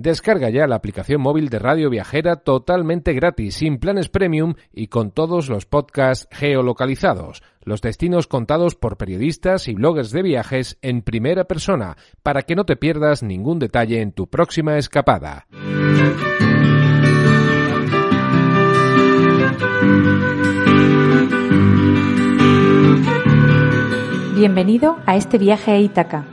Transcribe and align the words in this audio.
Descarga 0.00 0.48
ya 0.48 0.68
la 0.68 0.76
aplicación 0.76 1.20
móvil 1.20 1.48
de 1.48 1.58
Radio 1.58 1.90
Viajera 1.90 2.36
totalmente 2.36 3.14
gratis, 3.14 3.56
sin 3.56 3.78
planes 3.78 4.08
premium 4.08 4.54
y 4.72 4.86
con 4.86 5.10
todos 5.10 5.48
los 5.48 5.66
podcasts 5.66 6.28
geolocalizados, 6.30 7.42
los 7.64 7.82
destinos 7.82 8.28
contados 8.28 8.76
por 8.76 8.96
periodistas 8.96 9.66
y 9.66 9.74
bloggers 9.74 10.12
de 10.12 10.22
viajes 10.22 10.78
en 10.82 11.02
primera 11.02 11.46
persona, 11.46 11.96
para 12.22 12.42
que 12.42 12.54
no 12.54 12.64
te 12.64 12.76
pierdas 12.76 13.24
ningún 13.24 13.58
detalle 13.58 14.00
en 14.00 14.12
tu 14.12 14.28
próxima 14.28 14.78
escapada. 14.78 15.48
Bienvenido 24.36 24.96
a 25.06 25.16
este 25.16 25.38
viaje 25.38 25.72
a 25.72 25.80
Ítaca. 25.80 26.28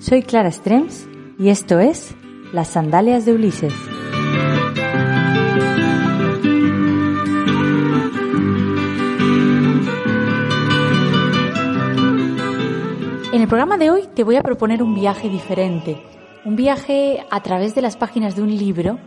Soy 0.00 0.22
Clara 0.22 0.50
Strems 0.50 1.08
y 1.38 1.48
esto 1.48 1.80
es 1.80 2.14
Las 2.52 2.68
Sandalias 2.68 3.24
de 3.24 3.32
Ulises. 3.32 3.74
En 13.32 13.42
el 13.42 13.48
programa 13.48 13.76
de 13.76 13.90
hoy 13.90 14.04
te 14.14 14.24
voy 14.24 14.36
a 14.36 14.42
proponer 14.42 14.82
un 14.82 14.94
viaje 14.94 15.28
diferente, 15.28 16.02
un 16.44 16.56
viaje 16.56 17.26
a 17.30 17.42
través 17.42 17.74
de 17.74 17.82
las 17.82 17.96
páginas 17.96 18.36
de 18.36 18.42
un 18.42 18.56
libro 18.56 18.98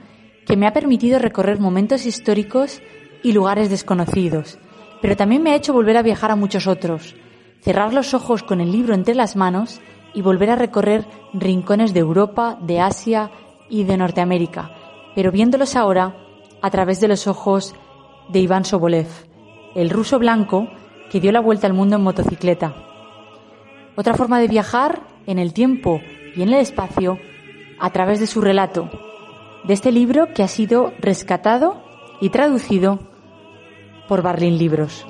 que 0.45 0.57
me 0.57 0.67
ha 0.67 0.73
permitido 0.73 1.17
recorrer 1.17 1.59
momentos 1.59 2.05
históricos 2.05 2.81
y 3.23 3.31
lugares 3.31 3.69
desconocidos, 3.69 4.59
pero 5.01 5.15
también 5.15 5.43
me 5.43 5.51
ha 5.51 5.55
hecho 5.55 5.73
volver 5.73 5.97
a 5.97 6.03
viajar 6.03 6.31
a 6.31 6.35
muchos 6.35 6.67
otros. 6.67 7.15
Cerrar 7.61 7.93
los 7.93 8.13
ojos 8.13 8.43
con 8.43 8.61
el 8.61 8.71
libro 8.71 8.93
entre 8.93 9.15
las 9.15 9.35
manos 9.35 9.81
y 10.13 10.21
volver 10.21 10.49
a 10.51 10.55
recorrer 10.55 11.05
rincones 11.33 11.93
de 11.93 11.99
Europa, 11.99 12.57
de 12.61 12.79
Asia 12.79 13.31
y 13.69 13.83
de 13.83 13.97
Norteamérica, 13.97 14.71
pero 15.15 15.31
viéndolos 15.31 15.75
ahora 15.75 16.15
a 16.61 16.69
través 16.69 16.99
de 16.99 17.07
los 17.07 17.27
ojos 17.27 17.75
de 18.29 18.39
Iván 18.39 18.65
Sobolev, 18.65 19.07
el 19.75 19.89
ruso 19.89 20.19
blanco 20.19 20.67
que 21.11 21.19
dio 21.19 21.31
la 21.31 21.39
vuelta 21.39 21.67
al 21.67 21.73
mundo 21.73 21.95
en 21.95 22.03
motocicleta. 22.03 22.73
Otra 23.95 24.13
forma 24.13 24.39
de 24.39 24.47
viajar 24.47 25.01
en 25.25 25.39
el 25.39 25.53
tiempo 25.53 26.01
y 26.35 26.41
en 26.41 26.49
el 26.49 26.59
espacio 26.59 27.19
a 27.79 27.89
través 27.91 28.19
de 28.19 28.27
su 28.27 28.41
relato, 28.41 28.89
de 29.63 29.73
este 29.73 29.91
libro 29.91 30.33
que 30.33 30.43
ha 30.43 30.47
sido 30.47 30.93
rescatado 30.99 31.81
y 32.21 32.29
traducido 32.29 32.99
por 34.07 34.21
Barlin 34.21 34.57
Libros. 34.57 35.05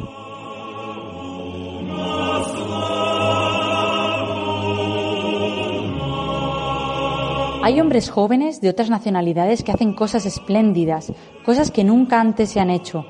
Hay 7.70 7.80
hombres 7.80 8.10
jóvenes 8.10 8.62
de 8.62 8.70
otras 8.70 8.90
nacionalidades 8.90 9.62
que 9.62 9.72
hacen 9.72 9.94
cosas 9.94 10.26
espléndidas, 10.26 11.14
cosas 11.46 11.70
que 11.70 11.84
nunca 11.84 12.20
antes 12.20 12.50
se 12.50 12.60
han 12.60 12.72
hecho. 12.72 13.06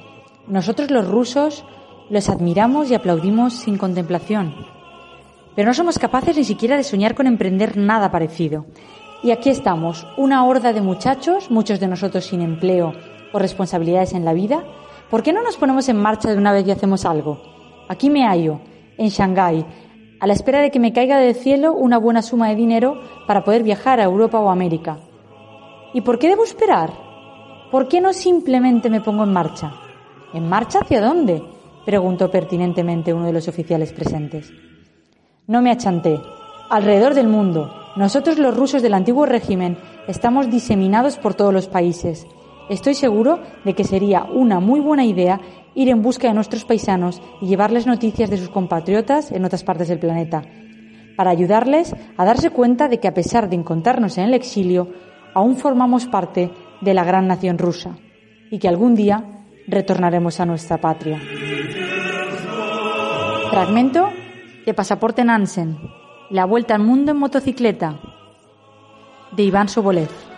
Nosotros 0.50 0.92
los 0.92 1.08
rusos 1.08 1.64
los 2.10 2.28
admiramos 2.28 2.92
y 2.92 2.94
aplaudimos 2.94 3.54
sin 3.54 3.78
contemplación. 3.78 4.54
Pero 5.56 5.70
no 5.70 5.74
somos 5.74 5.98
capaces 5.98 6.36
ni 6.36 6.44
siquiera 6.44 6.76
de 6.76 6.84
soñar 6.84 7.16
con 7.16 7.26
emprender 7.26 7.78
nada 7.78 8.12
parecido. 8.12 8.66
Y 9.24 9.32
aquí 9.32 9.50
estamos, 9.50 10.06
una 10.18 10.44
horda 10.44 10.74
de 10.74 10.82
muchachos, 10.82 11.50
muchos 11.50 11.80
de 11.80 11.88
nosotros 11.88 12.26
sin 12.26 12.42
empleo 12.42 12.92
o 13.32 13.40
responsabilidades 13.40 14.12
en 14.12 14.26
la 14.26 14.34
vida. 14.34 14.66
¿Por 15.10 15.24
qué 15.24 15.32
no 15.32 15.42
nos 15.42 15.56
ponemos 15.56 15.88
en 15.88 16.02
marcha 16.02 16.32
de 16.32 16.38
una 16.38 16.52
vez 16.52 16.68
y 16.68 16.72
hacemos 16.72 17.06
algo? 17.06 17.40
Aquí 17.88 18.10
me 18.10 18.26
hallo, 18.26 18.60
en 18.98 19.08
Shanghái, 19.08 19.66
a 20.20 20.28
la 20.28 20.34
espera 20.34 20.62
de 20.62 20.72
que 20.72 20.80
me 20.80 20.94
caiga 20.94 21.18
del 21.18 21.36
cielo 21.36 21.74
una 21.74 21.98
buena 21.98 22.22
suma 22.22 22.50
de 22.50 22.56
dinero 22.56 23.02
para 23.26 23.44
poder 23.44 23.64
viajar 23.64 24.00
a 24.00 24.04
Europa 24.04 24.40
o 24.40 24.50
América. 24.50 24.98
¿Y 25.94 26.02
por 26.02 26.20
qué 26.20 26.28
debo 26.28 26.44
esperar? 26.44 26.92
¿Por 27.72 27.88
qué 27.88 28.02
no 28.02 28.14
simplemente 28.14 28.90
me 28.90 29.02
pongo 29.02 29.24
en 29.24 29.34
marcha? 29.34 29.74
¿En 30.34 30.48
marcha 30.50 30.80
hacia 30.80 31.02
dónde? 31.02 31.42
preguntó 31.86 32.30
pertinentemente 32.30 33.14
uno 33.14 33.26
de 33.26 33.34
los 33.34 33.48
oficiales 33.48 33.94
presentes. 33.94 34.52
No 35.48 35.62
me 35.62 35.72
achanté. 35.72 36.20
Alrededor 36.70 37.16
del 37.16 37.28
mundo, 37.28 37.74
nosotros 37.96 38.38
los 38.38 38.56
rusos 38.56 38.84
del 38.84 38.94
antiguo 38.94 39.26
régimen 39.26 39.78
estamos 40.08 40.50
diseminados 40.52 41.18
por 41.18 41.34
todos 41.34 41.54
los 41.54 41.68
países. 41.68 42.28
Estoy 42.70 42.94
seguro 42.94 43.40
de 43.66 43.74
que 43.74 43.84
sería 43.84 44.24
una 44.24 44.60
muy 44.60 44.80
buena 44.80 45.04
idea 45.04 45.42
ir 45.80 45.88
en 45.88 46.02
busca 46.02 46.28
de 46.28 46.34
nuestros 46.34 46.66
paisanos 46.66 47.22
y 47.40 47.48
llevarles 47.48 47.88
noticias 47.88 48.30
de 48.30 48.36
sus 48.36 48.50
compatriotas 48.50 49.32
en 49.32 49.46
otras 49.46 49.64
partes 49.64 49.88
del 49.88 49.98
planeta, 49.98 50.44
para 51.16 51.32
ayudarles 51.32 51.96
a 52.18 52.26
darse 52.26 52.50
cuenta 52.50 52.90
de 52.90 53.00
que 53.00 53.08
a 53.08 53.14
pesar 53.14 53.50
de 53.50 53.56
encontrarnos 53.56 54.18
en 54.18 54.26
el 54.26 54.34
exilio, 54.34 54.90
aún 55.34 55.56
formamos 55.56 56.06
parte 56.06 56.52
de 56.82 56.94
la 56.94 57.06
gran 57.06 57.28
nación 57.28 57.58
rusa 57.58 57.98
y 58.52 58.60
que 58.60 58.68
algún 58.68 58.94
día 58.94 59.46
retornaremos 59.68 60.42
a 60.42 60.46
nuestra 60.46 60.80
patria. 60.80 61.22
Fragmento 63.50 64.10
de 64.66 64.74
Pasaporte 64.74 65.24
Nansen, 65.24 65.78
La 66.30 66.44
Vuelta 66.44 66.76
al 66.76 66.82
Mundo 66.82 67.14
en 67.14 67.18
motocicleta, 67.20 68.02
de 69.32 69.44
Iván 69.44 69.70
Sobolev. 69.70 70.29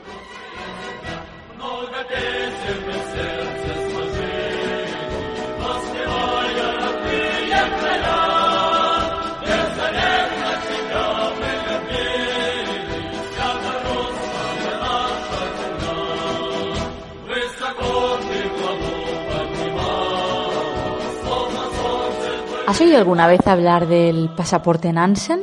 ¿Has 22.72 22.80
oído 22.80 22.98
alguna 22.98 23.28
vez 23.28 23.46
hablar 23.48 23.86
del 23.86 24.30
pasaporte 24.30 24.94
Nansen? 24.94 25.42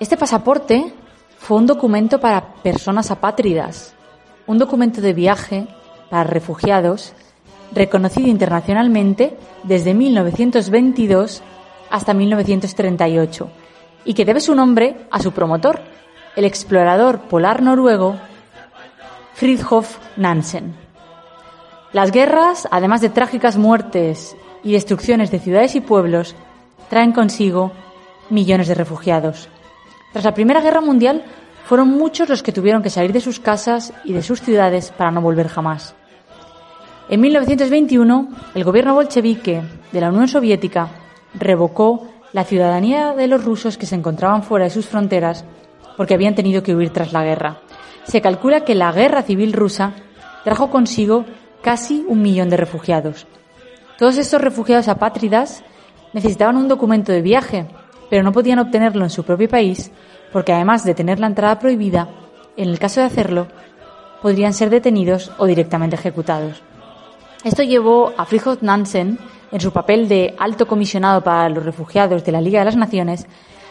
Este 0.00 0.18
pasaporte 0.18 0.92
fue 1.38 1.56
un 1.56 1.66
documento 1.66 2.20
para 2.20 2.56
personas 2.56 3.10
apátridas, 3.10 3.94
un 4.46 4.58
documento 4.58 5.00
de 5.00 5.14
viaje 5.14 5.66
para 6.10 6.24
refugiados 6.24 7.14
reconocido 7.72 8.28
internacionalmente 8.28 9.38
desde 9.62 9.94
1922 9.94 11.42
hasta 11.88 12.12
1938 12.12 13.50
y 14.04 14.12
que 14.12 14.26
debe 14.26 14.40
su 14.40 14.54
nombre 14.54 15.06
a 15.10 15.22
su 15.22 15.32
promotor, 15.32 15.80
el 16.36 16.44
explorador 16.44 17.20
polar 17.30 17.62
noruego 17.62 18.16
Fridtjof 19.32 19.96
Nansen. 20.18 20.74
Las 21.94 22.12
guerras, 22.12 22.68
además 22.70 23.00
de 23.00 23.08
trágicas 23.08 23.56
muertes 23.56 24.36
y 24.62 24.72
destrucciones 24.72 25.30
de 25.30 25.38
ciudades 25.38 25.74
y 25.74 25.80
pueblos, 25.80 26.36
traen 26.88 27.12
consigo 27.12 27.72
millones 28.30 28.68
de 28.68 28.74
refugiados. 28.74 29.48
Tras 30.12 30.24
la 30.24 30.34
Primera 30.34 30.60
Guerra 30.60 30.80
Mundial, 30.80 31.24
fueron 31.64 31.88
muchos 31.88 32.28
los 32.28 32.42
que 32.42 32.52
tuvieron 32.52 32.82
que 32.82 32.90
salir 32.90 33.12
de 33.12 33.20
sus 33.20 33.40
casas 33.40 33.92
y 34.04 34.12
de 34.12 34.22
sus 34.22 34.40
ciudades 34.40 34.90
para 34.90 35.10
no 35.10 35.20
volver 35.20 35.48
jamás. 35.48 35.94
En 37.10 37.20
1921, 37.20 38.28
el 38.54 38.64
gobierno 38.64 38.94
bolchevique 38.94 39.62
de 39.92 40.00
la 40.00 40.10
Unión 40.10 40.28
Soviética 40.28 40.88
revocó 41.34 42.08
la 42.32 42.44
ciudadanía 42.44 43.14
de 43.14 43.26
los 43.26 43.44
rusos 43.44 43.78
que 43.78 43.86
se 43.86 43.94
encontraban 43.94 44.42
fuera 44.42 44.64
de 44.64 44.70
sus 44.70 44.86
fronteras 44.86 45.44
porque 45.96 46.14
habían 46.14 46.34
tenido 46.34 46.62
que 46.62 46.74
huir 46.74 46.90
tras 46.90 47.12
la 47.12 47.24
guerra. 47.24 47.60
Se 48.04 48.20
calcula 48.20 48.64
que 48.64 48.74
la 48.74 48.92
guerra 48.92 49.22
civil 49.22 49.52
rusa 49.52 49.92
trajo 50.44 50.70
consigo 50.70 51.24
casi 51.62 52.04
un 52.08 52.22
millón 52.22 52.50
de 52.50 52.56
refugiados. 52.56 53.26
Todos 53.98 54.16
estos 54.16 54.40
refugiados 54.40 54.88
apátridas 54.88 55.64
necesitaban 56.12 56.56
un 56.56 56.68
documento 56.68 57.12
de 57.12 57.22
viaje, 57.22 57.66
pero 58.10 58.22
no 58.22 58.32
podían 58.32 58.58
obtenerlo 58.58 59.04
en 59.04 59.10
su 59.10 59.24
propio 59.24 59.48
país 59.48 59.90
porque 60.32 60.52
además 60.52 60.84
de 60.84 60.94
tener 60.94 61.18
la 61.20 61.26
entrada 61.26 61.58
prohibida, 61.58 62.08
en 62.56 62.68
el 62.68 62.78
caso 62.78 63.00
de 63.00 63.06
hacerlo, 63.06 63.46
podrían 64.22 64.52
ser 64.52 64.70
detenidos 64.70 65.32
o 65.38 65.46
directamente 65.46 65.96
ejecutados. 65.96 66.62
Esto 67.44 67.62
llevó 67.62 68.12
a 68.16 68.24
Fridtjof 68.24 68.62
Nansen, 68.62 69.18
en 69.50 69.60
su 69.60 69.72
papel 69.72 70.08
de 70.08 70.34
alto 70.38 70.66
comisionado 70.66 71.22
para 71.22 71.48
los 71.48 71.64
refugiados 71.64 72.24
de 72.24 72.32
la 72.32 72.40
Liga 72.40 72.58
de 72.58 72.66
las 72.66 72.76
Naciones, 72.76 73.26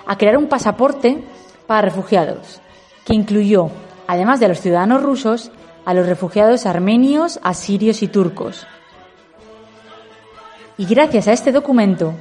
a 0.07 0.17
crear 0.17 0.37
un 0.37 0.47
pasaporte 0.47 1.23
para 1.67 1.81
refugiados, 1.81 2.61
que 3.05 3.13
incluyó, 3.13 3.69
además 4.07 4.39
de 4.39 4.47
los 4.47 4.61
ciudadanos 4.61 5.03
rusos, 5.03 5.51
a 5.85 5.93
los 5.93 6.07
refugiados 6.07 6.65
armenios, 6.65 7.39
asirios 7.43 8.01
y 8.01 8.07
turcos. 8.07 8.65
Y 10.77 10.85
gracias 10.85 11.27
a 11.27 11.33
este 11.33 11.51
documento, 11.51 12.13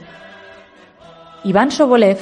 Iván 1.45 1.71
Sobolev 1.71 2.19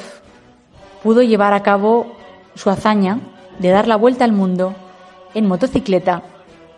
pudo 1.03 1.23
llevar 1.23 1.53
a 1.53 1.63
cabo 1.63 2.17
su 2.57 2.71
hazaña 2.71 3.21
de 3.61 3.69
dar 3.71 3.87
la 3.87 3.95
vuelta 3.95 4.25
al 4.25 4.33
mundo 4.33 4.75
en 5.35 5.47
motocicleta 5.47 6.23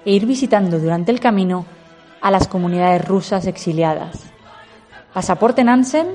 e 0.05 0.13
ir 0.13 0.27
visitando 0.27 0.79
durante 0.79 1.11
el 1.11 1.21
camino 1.21 1.65
a 2.21 2.31
las 2.31 2.49
comunidades 2.49 3.07
rusas 3.07 3.47
exiliadas. 3.47 4.25
Pasaporte 5.15 5.65
Nansen, 5.65 6.07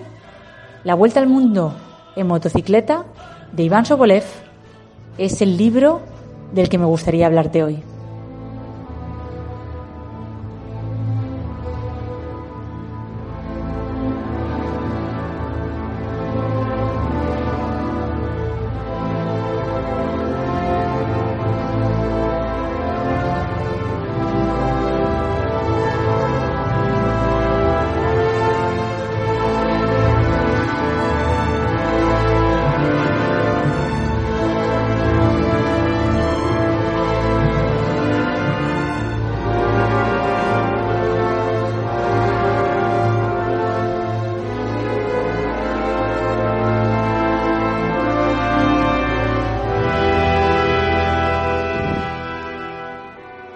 La 0.83 0.95
vuelta 0.95 1.19
al 1.19 1.27
mundo 1.27 1.75
en 2.15 2.27
motocicleta 2.27 3.05
de 3.51 3.63
Iván 3.63 3.85
Sobolev 3.85 4.23
es 5.17 5.41
el 5.41 5.57
libro 5.57 6.01
del 6.53 6.69
que 6.69 6.77
me 6.77 6.85
gustaría 6.85 7.25
hablarte 7.25 7.63
hoy. 7.63 7.83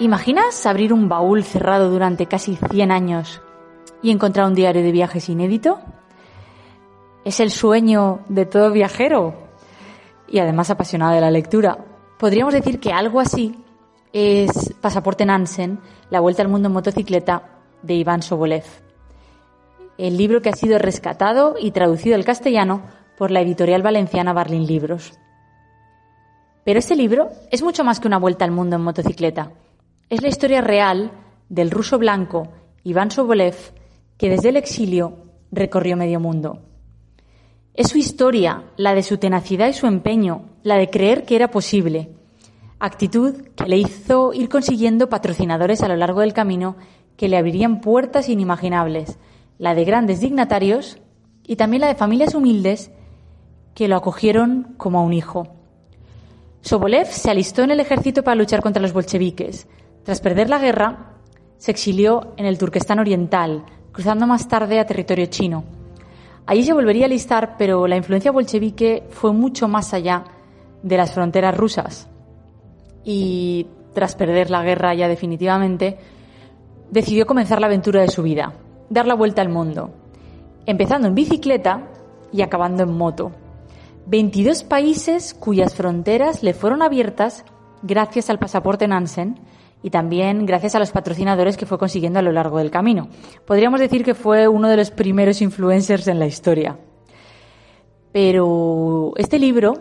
Imaginas 0.06 0.66
abrir 0.66 0.94
un 0.94 1.10
baúl 1.10 1.44
cerrado 1.44 1.90
durante 1.90 2.28
casi 2.28 2.56
100 2.56 2.92
años 2.92 3.42
y 4.02 4.12
encontrar 4.12 4.48
un 4.48 4.56
diario 4.56 4.84
de 4.84 4.92
viajes 4.92 5.30
inédito? 5.30 5.80
Es 7.24 7.40
el 7.40 7.52
sueño 7.52 8.20
de 8.30 8.46
todo 8.46 8.72
viajero 8.72 9.34
y 10.28 10.40
además 10.40 10.70
apasionado 10.70 11.14
de 11.14 11.22
la 11.22 11.32
lectura. 11.32 11.78
Podríamos 12.18 12.54
decir 12.54 12.80
que 12.80 12.94
algo 12.94 13.20
así 13.20 13.56
es 14.14 14.74
Pasaporte 14.80 15.26
Nansen, 15.26 15.80
La 16.10 16.20
Vuelta 16.20 16.42
al 16.42 16.48
Mundo 16.48 16.68
en 16.68 16.74
Motocicleta 16.74 17.44
de 17.82 17.96
Iván 17.96 18.22
Sobolev. 18.22 18.64
El 19.98 20.18
libro 20.18 20.42
que 20.42 20.50
ha 20.50 20.56
sido 20.56 20.78
rescatado 20.78 21.56
y 21.60 21.72
traducido 21.72 22.16
al 22.16 22.26
castellano 22.26 22.82
por 23.18 23.32
la 23.32 23.42
editorial 23.42 23.82
valenciana 23.82 24.34
Barlin 24.34 24.66
Libros. 24.66 25.18
Pero 26.64 26.80
este 26.80 26.96
libro 26.96 27.30
es 27.52 27.62
mucho 27.62 27.84
más 27.84 28.00
que 28.00 28.08
una 28.08 28.18
vuelta 28.18 28.46
al 28.46 28.52
mundo 28.52 28.76
en 28.76 28.84
motocicleta. 28.84 29.52
Es 30.08 30.22
la 30.22 30.28
historia 30.28 30.62
real 30.62 31.12
del 31.50 31.72
ruso 31.72 31.98
blanco 31.98 32.50
Iván 32.84 33.10
Sobolev, 33.10 33.56
que 34.18 34.30
desde 34.30 34.50
el 34.50 34.56
exilio 34.56 35.18
recorrió 35.52 35.98
medio 35.98 36.20
mundo. 36.20 36.60
Es 37.74 37.90
su 37.90 37.98
historia, 37.98 38.66
la 38.78 38.94
de 38.94 39.02
su 39.02 39.18
tenacidad 39.18 39.68
y 39.68 39.74
su 39.74 39.88
empeño, 39.88 40.44
la 40.62 40.76
de 40.76 40.92
creer 40.92 41.26
que 41.26 41.36
era 41.36 41.50
posible, 41.50 42.12
actitud 42.78 43.34
que 43.56 43.66
le 43.66 43.78
hizo 43.78 44.32
ir 44.32 44.48
consiguiendo 44.48 45.10
patrocinadores 45.10 45.82
a 45.82 45.88
lo 45.88 45.96
largo 45.96 46.20
del 46.22 46.34
camino 46.34 46.76
que 47.18 47.28
le 47.28 47.38
abrirían 47.38 47.82
puertas 47.82 48.30
inimaginables, 48.30 49.18
la 49.58 49.74
de 49.74 49.86
grandes 49.86 50.20
dignatarios 50.20 51.00
y 51.48 51.56
también 51.56 51.82
la 51.82 51.88
de 51.88 51.96
familias 51.96 52.36
humildes 52.36 52.92
que 53.74 53.88
lo 53.88 53.96
acogieron 53.96 54.76
como 54.78 55.00
a 55.00 55.04
un 55.04 55.14
hijo. 55.14 55.48
Sobolev 56.62 57.08
se 57.08 57.32
alistó 57.32 57.64
en 57.64 57.72
el 57.72 57.80
ejército 57.80 58.24
para 58.24 58.36
luchar 58.36 58.62
contra 58.62 58.84
los 58.84 58.94
bolcheviques, 58.94 59.68
tras 60.06 60.22
perder 60.22 60.50
la 60.50 60.60
guerra, 60.60 61.14
se 61.58 61.72
exilió 61.72 62.34
en 62.38 62.46
el 62.46 62.60
Turquestán 62.60 63.00
Oriental, 63.00 63.66
cruzando 63.92 64.28
más 64.28 64.48
tarde 64.48 64.80
a 64.80 64.86
territorio 64.86 65.26
chino. 65.26 65.64
Allí 66.46 66.64
se 66.64 66.74
volvería 66.74 67.06
a 67.06 67.08
alistar, 67.08 67.56
pero 67.58 67.88
la 67.88 67.98
influencia 67.98 68.32
bolchevique 68.32 69.08
fue 69.10 69.34
mucho 69.34 69.68
más 69.68 69.96
allá 69.96 70.24
de 70.84 70.96
las 70.96 71.12
fronteras 71.12 71.58
rusas. 71.58 72.08
Y 73.04 73.66
tras 73.96 74.16
perder 74.16 74.52
la 74.52 74.62
guerra 74.62 74.94
ya 74.94 75.08
definitivamente, 75.08 75.98
decidió 76.92 77.26
comenzar 77.26 77.60
la 77.60 77.66
aventura 77.66 78.02
de 78.02 78.10
su 78.10 78.22
vida, 78.22 78.54
dar 78.92 79.08
la 79.08 79.16
vuelta 79.16 79.42
al 79.42 79.50
mundo, 79.50 79.90
empezando 80.68 81.08
en 81.08 81.16
bicicleta 81.16 81.90
y 82.32 82.44
acabando 82.44 82.84
en 82.84 82.94
moto. 82.94 83.32
22 84.06 84.64
países 84.66 85.34
cuyas 85.34 85.74
fronteras 85.74 86.44
le 86.44 86.54
fueron 86.54 86.84
abiertas 86.84 87.44
gracias 87.82 88.30
al 88.30 88.38
pasaporte 88.38 88.88
Nansen 88.88 89.40
y 89.86 89.92
también 89.92 90.48
gracias 90.48 90.74
a 90.74 90.80
los 90.80 90.90
patrocinadores 90.90 91.58
que 91.58 91.68
fue 91.68 91.78
consiguiendo 91.78 92.18
a 92.18 92.24
lo 92.24 92.32
largo 92.32 92.58
del 92.58 92.72
camino. 92.72 93.08
Podríamos 93.46 93.80
decir 93.80 94.04
que 94.04 94.16
fue 94.16 94.48
uno 94.48 94.68
de 94.68 94.78
los 94.78 94.90
primeros 94.90 95.44
influencers 95.44 96.08
en 96.08 96.18
la 96.18 96.26
historia. 96.26 96.80
Pero 98.12 99.14
este 99.16 99.38
libro 99.38 99.76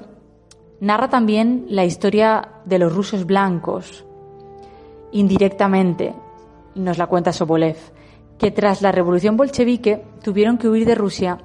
narra 0.80 1.08
también 1.08 1.64
la 1.70 1.86
historia 1.86 2.50
de 2.66 2.78
los 2.78 2.94
rusos 2.94 3.24
blancos, 3.24 4.04
indirectamente, 5.12 6.14
nos 6.74 6.98
la 6.98 7.06
cuenta 7.06 7.32
Sobolev, 7.32 7.78
que 8.36 8.50
tras 8.50 8.82
la 8.82 8.92
revolución 8.92 9.38
bolchevique 9.38 10.04
tuvieron 10.22 10.58
que 10.58 10.68
huir 10.68 10.86
de 10.86 10.96
Rusia 10.96 11.38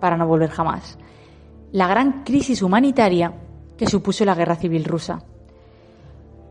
para 0.00 0.16
no 0.16 0.26
volver 0.26 0.48
jamás. 0.48 0.98
La 1.70 1.86
gran 1.86 2.24
crisis 2.24 2.62
humanitaria 2.62 3.34
que 3.76 3.86
supuso 3.86 4.24
la 4.24 4.34
guerra 4.34 4.56
civil 4.56 4.84
rusa. 4.84 5.22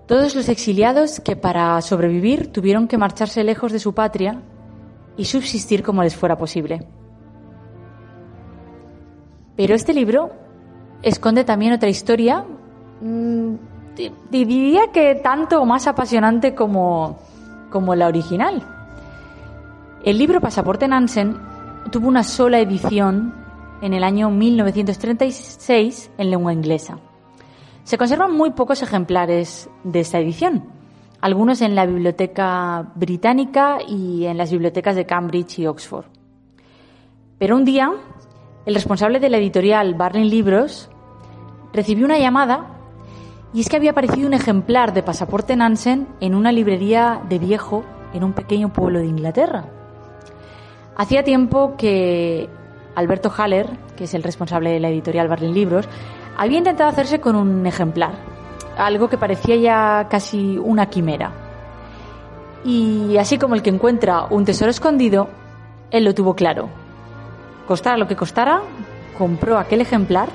Todos 0.07 0.35
los 0.35 0.49
exiliados 0.49 1.19
que 1.19 1.35
para 1.35 1.81
sobrevivir 1.81 2.51
tuvieron 2.51 2.87
que 2.87 2.97
marcharse 2.97 3.43
lejos 3.43 3.71
de 3.71 3.79
su 3.79 3.93
patria 3.93 4.41
y 5.17 5.25
subsistir 5.25 5.81
como 5.81 6.03
les 6.03 6.15
fuera 6.15 6.37
posible. 6.37 6.85
Pero 9.55 9.73
este 9.73 9.93
libro 9.93 10.31
esconde 11.01 11.43
también 11.43 11.73
otra 11.73 11.89
historia, 11.89 12.45
mm, 13.01 13.55
diría 14.29 14.91
que 14.91 15.15
tanto 15.15 15.61
o 15.61 15.65
más 15.65 15.87
apasionante 15.87 16.53
como, 16.53 17.17
como 17.71 17.95
la 17.95 18.07
original. 18.07 18.61
El 20.03 20.19
libro 20.19 20.39
Pasaporte 20.39 20.87
Nansen 20.87 21.35
tuvo 21.91 22.07
una 22.07 22.23
sola 22.23 22.59
edición 22.59 23.33
en 23.81 23.93
el 23.93 24.03
año 24.03 24.29
1936 24.29 26.11
en 26.17 26.29
lengua 26.29 26.53
inglesa. 26.53 26.99
Se 27.85 27.99
conservan 27.99 28.35
muy 28.35 28.49
pocos 28.49 28.81
ejemplares 28.81 29.69
de 29.83 29.99
esta 29.99 30.17
edición, 30.17 30.63
algunos 31.21 31.61
en 31.61 31.75
la 31.75 31.85
Biblioteca 31.85 32.91
Británica 32.95 33.77
y 33.87 34.25
en 34.25 34.39
las 34.39 34.51
bibliotecas 34.51 34.95
de 34.95 35.05
Cambridge 35.05 35.59
y 35.59 35.67
Oxford. 35.67 36.05
Pero 37.37 37.55
un 37.55 37.63
día, 37.63 37.91
el 38.65 38.73
responsable 38.73 39.19
de 39.19 39.29
la 39.29 39.37
editorial 39.37 39.93
Barlin 39.93 40.31
Libros 40.31 40.89
recibió 41.73 42.05
una 42.05 42.17
llamada 42.17 42.71
y 43.53 43.61
es 43.61 43.69
que 43.69 43.75
había 43.75 43.91
aparecido 43.91 44.25
un 44.25 44.33
ejemplar 44.33 44.91
de 44.91 45.03
Pasaporte 45.03 45.55
Nansen 45.55 46.07
en 46.21 46.33
una 46.33 46.51
librería 46.51 47.21
de 47.29 47.37
viejo 47.37 47.85
en 48.13 48.23
un 48.23 48.33
pequeño 48.33 48.73
pueblo 48.73 48.97
de 48.97 49.05
Inglaterra. 49.05 49.65
Hacía 50.97 51.23
tiempo 51.23 51.75
que 51.77 52.49
Alberto 52.95 53.29
Haller, 53.29 53.69
que 53.95 54.05
es 54.05 54.15
el 54.15 54.23
responsable 54.23 54.71
de 54.71 54.79
la 54.79 54.89
editorial 54.89 55.27
Barlin 55.27 55.53
Libros, 55.53 55.87
había 56.37 56.57
intentado 56.57 56.89
hacerse 56.89 57.19
con 57.19 57.35
un 57.35 57.65
ejemplar, 57.65 58.13
algo 58.77 59.09
que 59.09 59.17
parecía 59.17 59.55
ya 59.55 60.07
casi 60.09 60.57
una 60.57 60.87
quimera. 60.87 61.31
Y 62.63 63.17
así 63.17 63.37
como 63.37 63.55
el 63.55 63.61
que 63.61 63.69
encuentra 63.69 64.25
un 64.29 64.43
tesoro 64.43 64.71
escondido, 64.71 65.29
él 65.91 66.03
lo 66.03 66.13
tuvo 66.13 66.35
claro. 66.35 66.69
Costara 67.67 67.97
lo 67.97 68.07
que 68.07 68.15
costara, 68.15 68.61
compró 69.17 69.57
aquel 69.57 69.81
ejemplar 69.81 70.29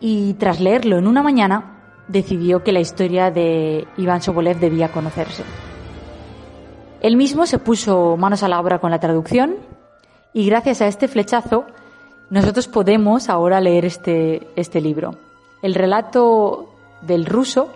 y 0.00 0.34
tras 0.34 0.60
leerlo 0.60 0.98
en 0.98 1.06
una 1.06 1.22
mañana, 1.22 1.74
decidió 2.08 2.62
que 2.62 2.72
la 2.72 2.80
historia 2.80 3.30
de 3.30 3.86
Iván 3.96 4.20
Sobolev 4.20 4.58
debía 4.58 4.92
conocerse. 4.92 5.42
Él 7.00 7.16
mismo 7.16 7.46
se 7.46 7.58
puso 7.58 8.16
manos 8.16 8.42
a 8.42 8.48
la 8.48 8.60
obra 8.60 8.78
con 8.78 8.90
la 8.90 9.00
traducción 9.00 9.56
y 10.32 10.46
gracias 10.46 10.80
a 10.80 10.86
este 10.86 11.08
flechazo 11.08 11.66
nosotros 12.30 12.68
podemos 12.68 13.28
ahora 13.28 13.60
leer 13.60 13.84
este, 13.84 14.48
este 14.56 14.80
libro. 14.80 15.16
El 15.62 15.74
relato 15.74 16.68
del 17.02 17.26
ruso 17.26 17.68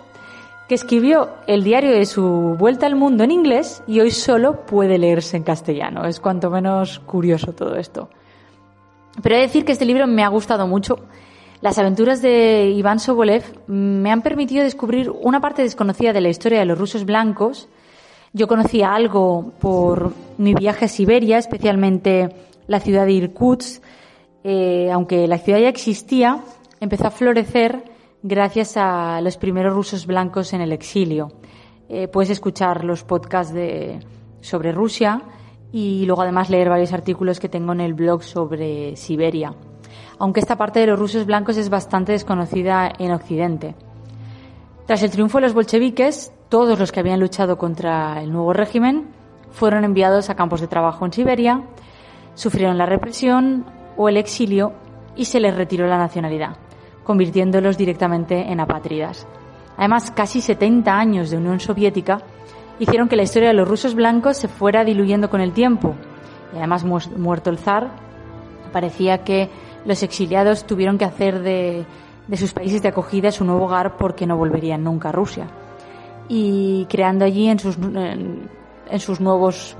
que 0.67 0.75
escribió 0.75 1.29
el 1.47 1.63
diario 1.63 1.91
de 1.91 2.05
su 2.05 2.55
vuelta 2.59 2.85
al 2.85 2.95
mundo 2.95 3.23
en 3.23 3.31
inglés 3.31 3.81
y 3.87 3.99
hoy 4.01 4.11
solo 4.11 4.67
puede 4.67 4.99
leerse 4.99 5.35
en 5.35 5.43
castellano. 5.43 6.05
Es 6.05 6.19
cuanto 6.19 6.51
menos 6.51 6.99
curioso 6.99 7.53
todo 7.53 7.75
esto. 7.75 8.09
Pero 9.23 9.33
he 9.33 9.39
de 9.39 9.47
decir 9.47 9.65
que 9.65 9.71
este 9.71 9.85
libro 9.85 10.05
me 10.05 10.23
ha 10.23 10.27
gustado 10.27 10.67
mucho. 10.67 10.99
Las 11.61 11.79
aventuras 11.79 12.21
de 12.21 12.71
Iván 12.75 12.99
Sobolev 12.99 13.43
me 13.67 14.11
han 14.11 14.21
permitido 14.21 14.63
descubrir 14.63 15.09
una 15.09 15.41
parte 15.41 15.63
desconocida 15.63 16.13
de 16.13 16.21
la 16.21 16.29
historia 16.29 16.59
de 16.59 16.65
los 16.65 16.77
rusos 16.77 17.03
blancos. 17.03 17.67
Yo 18.31 18.47
conocía 18.47 18.93
algo 18.93 19.51
por 19.59 20.13
mi 20.37 20.53
viaje 20.53 20.85
a 20.85 20.87
Siberia, 20.87 21.39
especialmente 21.39 22.29
la 22.67 22.79
ciudad 22.79 23.07
de 23.07 23.13
Irkutsk. 23.13 23.83
Eh, 24.51 24.89
aunque 24.91 25.27
la 25.27 25.37
ciudad 25.37 25.59
ya 25.59 25.69
existía, 25.69 26.39
empezó 26.79 27.05
a 27.05 27.11
florecer 27.11 27.83
gracias 28.23 28.77
a 28.77 29.21
los 29.21 29.37
primeros 29.37 29.75
rusos 29.75 30.07
blancos 30.07 30.53
en 30.53 30.61
el 30.61 30.71
exilio. 30.71 31.33
Eh, 31.87 32.07
puedes 32.07 32.31
escuchar 32.31 32.83
los 32.83 33.03
podcasts 33.03 33.53
sobre 34.41 34.71
Rusia 34.71 35.21
y 35.71 36.03
luego 36.07 36.23
además 36.23 36.49
leer 36.49 36.67
varios 36.67 36.93
artículos 36.93 37.39
que 37.39 37.47
tengo 37.47 37.73
en 37.73 37.81
el 37.81 37.93
blog 37.93 38.23
sobre 38.23 38.95
Siberia 38.95 39.53
aunque 40.17 40.41
esta 40.41 40.57
parte 40.57 40.79
de 40.81 40.87
los 40.87 40.99
rusos 40.99 41.25
blancos 41.25 41.55
es 41.57 41.69
bastante 41.69 42.11
desconocida 42.11 42.91
en 42.99 43.11
Occidente. 43.11 43.75
Tras 44.85 45.01
el 45.01 45.11
triunfo 45.11 45.37
de 45.37 45.43
los 45.43 45.53
bolcheviques, 45.53 46.33
todos 46.49 46.77
los 46.77 46.91
que 46.91 46.99
habían 46.99 47.21
luchado 47.21 47.57
contra 47.57 48.21
el 48.21 48.31
nuevo 48.31 48.51
régimen 48.51 49.07
fueron 49.51 49.85
enviados 49.85 50.29
a 50.29 50.35
campos 50.35 50.59
de 50.59 50.67
trabajo 50.67 51.05
en 51.05 51.13
Siberia, 51.13 51.63
sufrieron 52.35 52.77
la 52.77 52.85
represión 52.85 53.65
o 54.01 54.07
el 54.07 54.15
exilio 54.15 54.71
y 55.17 55.25
se 55.25 55.41
les 55.41 55.53
retiró 55.53 55.85
la 55.85 55.97
nacionalidad, 55.97 56.55
convirtiéndolos 57.03 57.77
directamente 57.77 58.49
en 58.49 58.61
apátridas. 58.61 59.27
Además, 59.75 60.09
casi 60.11 60.39
70 60.39 60.97
años 60.97 61.29
de 61.29 61.35
Unión 61.35 61.59
Soviética 61.59 62.21
hicieron 62.79 63.09
que 63.09 63.17
la 63.17 63.23
historia 63.23 63.49
de 63.49 63.55
los 63.55 63.67
rusos 63.67 63.95
blancos 63.95 64.37
se 64.37 64.47
fuera 64.47 64.85
diluyendo 64.85 65.29
con 65.29 65.41
el 65.41 65.51
tiempo. 65.51 65.95
Y 66.53 66.57
además, 66.59 66.85
muerto 66.85 67.49
el 67.49 67.57
zar, 67.57 67.91
parecía 68.71 69.25
que 69.25 69.49
los 69.83 70.01
exiliados 70.01 70.65
tuvieron 70.65 70.97
que 70.97 71.03
hacer 71.03 71.41
de, 71.41 71.85
sus 72.37 72.53
países 72.53 72.81
de 72.81 72.87
acogida 72.87 73.33
su 73.33 73.43
nuevo 73.43 73.65
hogar 73.65 73.97
porque 73.97 74.25
no 74.25 74.37
volverían 74.37 74.81
nunca 74.81 75.09
a 75.09 75.11
Rusia. 75.11 75.47
Y 76.29 76.85
creando 76.89 77.25
allí 77.25 77.49
en 77.49 77.59
sus, 77.59 77.77
en, 77.77 78.99
sus 78.99 79.19
nuevos 79.19 79.75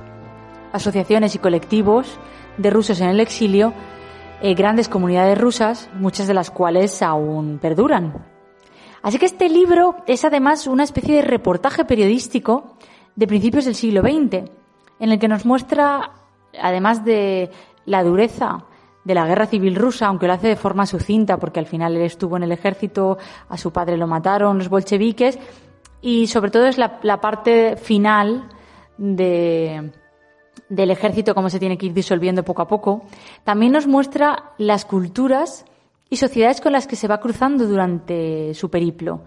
asociaciones 0.74 1.36
y 1.36 1.40
colectivos 1.40 2.20
de 2.58 2.70
rusos 2.70 3.00
en 3.00 3.08
el 3.08 3.22
exilio 3.22 3.74
eh, 4.41 4.53
grandes 4.53 4.89
comunidades 4.89 5.38
rusas, 5.38 5.89
muchas 5.93 6.27
de 6.27 6.34
las 6.34 6.51
cuales 6.51 7.01
aún 7.01 7.60
perduran. 7.60 8.25
Así 9.01 9.17
que 9.17 9.25
este 9.25 9.50
libro 9.50 9.98
es 10.08 10.25
además 10.25 10.67
una 10.67 10.84
especie 10.84 11.15
de 11.15 11.22
reportaje 11.22 11.86
periodístico 11.86 12.75
de 13.15 13.27
principios 13.27 13.65
del 13.65 13.75
siglo 13.75 14.01
XX, 14.01 14.50
en 15.00 15.12
el 15.12 15.19
que 15.19 15.27
nos 15.27 15.46
muestra, 15.46 16.12
además 16.62 17.05
de 17.05 17.50
la 17.86 18.03
dureza 18.03 18.65
de 19.03 19.15
la 19.15 19.25
guerra 19.25 19.48
civil 19.48 19.75
rusa, 19.75 20.08
aunque 20.08 20.27
lo 20.27 20.34
hace 20.34 20.50
de 20.50 20.55
forma 20.55 20.86
sucinta, 20.86 21.38
porque 21.38 21.60
al 21.60 21.65
final 21.65 21.96
él 21.96 22.03
estuvo 22.03 22.38
en 22.38 22.43
el 22.43 22.51
ejército, 22.51 23.17
a 23.48 23.58
su 23.58 23.72
padre 23.72 23.98
lo 23.98 24.08
mataron 24.08 24.58
los 24.58 24.69
bolcheviques, 24.69 25.39
y 26.01 26.27
sobre 26.27 26.51
todo 26.51 26.65
es 26.65 26.77
la, 26.77 27.19
parte 27.19 27.75
final 27.75 28.50
de, 28.98 29.91
del 30.70 30.92
ejército, 30.92 31.36
cómo 31.36 31.50
se 31.50 31.60
tiene 31.60 31.78
que 31.78 31.88
ir 31.88 31.94
disolviendo 31.94 32.44
poco 32.44 32.62
a 32.62 32.68
poco. 32.68 33.04
También 33.44 33.72
nos 33.72 33.88
muestra 33.88 34.54
las 34.58 34.86
culturas 34.86 35.66
y 36.10 36.18
sociedades 36.18 36.62
con 36.62 36.72
las 36.72 36.88
que 36.88 36.96
se 36.96 37.08
va 37.08 37.20
cruzando 37.20 37.68
durante 37.68 38.54
su 38.54 38.70
periplo. 38.70 39.24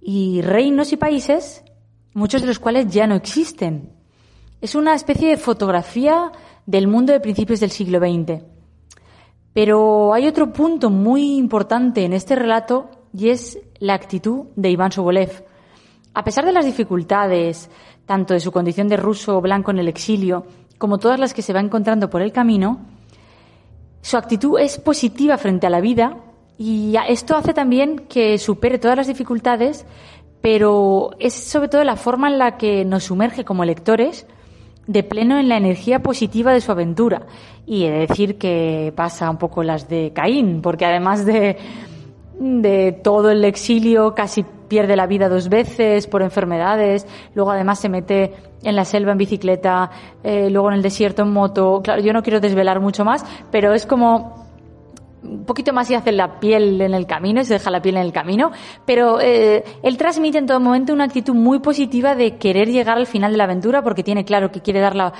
Y 0.00 0.42
reinos 0.42 0.92
y 0.92 0.96
países, 0.96 1.64
muchos 2.12 2.42
de 2.42 2.48
los 2.48 2.58
cuales 2.58 2.88
ya 2.92 3.06
no 3.06 3.14
existen. 3.14 3.90
Es 4.60 4.74
una 4.74 4.94
especie 4.94 5.28
de 5.28 5.36
fotografía 5.36 6.30
del 6.66 6.88
mundo 6.88 7.12
de 7.12 7.20
principios 7.20 7.60
del 7.60 7.70
siglo 7.70 7.98
XX. 7.98 8.42
Pero 9.52 10.12
hay 10.12 10.26
otro 10.26 10.52
punto 10.52 10.90
muy 10.90 11.36
importante 11.36 12.04
en 12.04 12.12
este 12.12 12.34
relato 12.34 12.90
y 13.16 13.28
es 13.28 13.58
la 13.78 13.94
actitud 13.94 14.46
de 14.56 14.70
Iván 14.70 14.90
Sobolev. 14.90 15.44
A 16.12 16.24
pesar 16.24 16.44
de 16.44 16.52
las 16.52 16.64
dificultades, 16.64 17.70
tanto 18.06 18.34
de 18.34 18.40
su 18.40 18.52
condición 18.52 18.88
de 18.88 18.96
ruso 18.96 19.40
blanco 19.40 19.70
en 19.70 19.78
el 19.78 19.88
exilio, 19.88 20.46
como 20.78 20.98
todas 20.98 21.18
las 21.18 21.34
que 21.34 21.42
se 21.42 21.52
va 21.52 21.60
encontrando 21.60 22.10
por 22.10 22.22
el 22.22 22.32
camino, 22.32 22.80
su 24.02 24.16
actitud 24.16 24.58
es 24.58 24.78
positiva 24.78 25.38
frente 25.38 25.66
a 25.66 25.70
la 25.70 25.80
vida 25.80 26.18
y 26.58 26.94
esto 27.08 27.36
hace 27.36 27.54
también 27.54 28.00
que 28.08 28.38
supere 28.38 28.78
todas 28.78 28.96
las 28.96 29.06
dificultades, 29.06 29.86
pero 30.40 31.10
es 31.18 31.32
sobre 31.32 31.68
todo 31.68 31.84
la 31.84 31.96
forma 31.96 32.28
en 32.28 32.38
la 32.38 32.56
que 32.56 32.84
nos 32.84 33.04
sumerge 33.04 33.44
como 33.44 33.64
lectores 33.64 34.26
de 34.86 35.02
pleno 35.02 35.38
en 35.38 35.48
la 35.48 35.56
energía 35.56 36.02
positiva 36.02 36.52
de 36.52 36.60
su 36.60 36.70
aventura. 36.70 37.22
Y 37.66 37.84
he 37.84 37.90
de 37.90 38.06
decir 38.06 38.36
que 38.36 38.92
pasa 38.94 39.30
un 39.30 39.38
poco 39.38 39.62
las 39.62 39.88
de 39.88 40.12
Caín, 40.14 40.60
porque 40.60 40.84
además 40.84 41.24
de, 41.24 41.56
de 42.38 42.92
todo 42.92 43.30
el 43.30 43.44
exilio, 43.44 44.14
casi 44.14 44.44
pierde 44.74 44.96
la 44.96 45.06
vida 45.06 45.28
dos 45.28 45.48
veces 45.48 46.08
por 46.08 46.20
enfermedades, 46.20 47.06
luego 47.32 47.52
además 47.52 47.78
se 47.78 47.88
mete 47.88 48.34
en 48.64 48.74
la 48.74 48.84
selva 48.84 49.12
en 49.12 49.18
bicicleta, 49.18 49.88
eh, 50.24 50.50
luego 50.50 50.68
en 50.68 50.74
el 50.74 50.82
desierto 50.82 51.22
en 51.22 51.32
moto. 51.32 51.80
Claro, 51.80 52.02
yo 52.02 52.12
no 52.12 52.24
quiero 52.24 52.40
desvelar 52.40 52.80
mucho 52.80 53.04
más, 53.04 53.24
pero 53.52 53.72
es 53.72 53.86
como 53.86 54.48
un 55.22 55.44
poquito 55.44 55.72
más 55.72 55.88
y 55.92 55.94
hace 55.94 56.10
la 56.10 56.40
piel 56.40 56.80
en 56.80 56.92
el 56.92 57.06
camino, 57.06 57.44
se 57.44 57.52
deja 57.54 57.70
la 57.70 57.80
piel 57.80 57.98
en 57.98 58.02
el 58.02 58.12
camino, 58.12 58.50
pero 58.84 59.20
eh, 59.20 59.62
él 59.84 59.96
transmite 59.96 60.38
en 60.38 60.46
todo 60.46 60.58
momento 60.58 60.92
una 60.92 61.04
actitud 61.04 61.34
muy 61.34 61.60
positiva 61.60 62.16
de 62.16 62.36
querer 62.36 62.68
llegar 62.68 62.98
al 62.98 63.06
final 63.06 63.30
de 63.30 63.38
la 63.38 63.44
aventura 63.44 63.80
porque 63.80 64.02
tiene 64.02 64.24
claro 64.24 64.50
que 64.50 64.60
quiere 64.60 64.80
dar 64.80 64.96
la, 64.96 65.12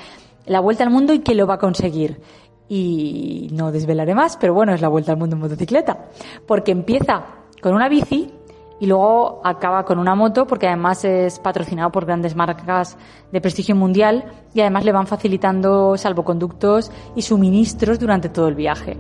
la 0.46 0.58
vuelta 0.58 0.82
al 0.82 0.90
mundo 0.90 1.12
y 1.12 1.20
que 1.20 1.36
lo 1.36 1.46
va 1.46 1.54
a 1.54 1.58
conseguir. 1.58 2.20
Y 2.68 3.50
no 3.52 3.70
desvelaré 3.70 4.16
más, 4.16 4.36
pero 4.36 4.52
bueno, 4.52 4.74
es 4.74 4.80
la 4.80 4.88
vuelta 4.88 5.12
al 5.12 5.18
mundo 5.18 5.36
en 5.36 5.42
motocicleta, 5.42 6.08
porque 6.44 6.72
empieza 6.72 7.24
con 7.62 7.72
una 7.72 7.88
bici 7.88 8.32
y 8.80 8.86
luego 8.86 9.40
acaba 9.44 9.84
con 9.84 9.98
una 9.98 10.14
moto 10.14 10.46
porque 10.46 10.66
además 10.66 11.04
es 11.04 11.38
patrocinado 11.38 11.90
por 11.90 12.06
grandes 12.06 12.34
marcas 12.34 12.96
de 13.32 13.40
prestigio 13.40 13.76
mundial 13.76 14.24
y 14.52 14.60
además 14.60 14.84
le 14.84 14.92
van 14.92 15.06
facilitando 15.06 15.96
salvoconductos 15.96 16.90
y 17.14 17.22
suministros 17.22 17.98
durante 17.98 18.28
todo 18.28 18.48
el 18.48 18.54
viaje. 18.54 18.98